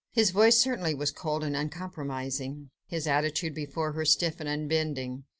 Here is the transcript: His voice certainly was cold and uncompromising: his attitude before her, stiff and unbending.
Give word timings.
His 0.09 0.31
voice 0.31 0.57
certainly 0.59 0.95
was 0.95 1.11
cold 1.11 1.43
and 1.43 1.55
uncompromising: 1.55 2.71
his 2.87 3.05
attitude 3.05 3.53
before 3.53 3.91
her, 3.91 4.03
stiff 4.03 4.39
and 4.39 4.49
unbending. 4.49 5.25